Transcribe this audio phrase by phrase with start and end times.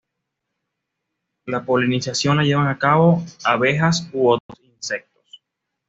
[1.45, 5.43] La polinización la llevan a cabo abejas u otros insectos.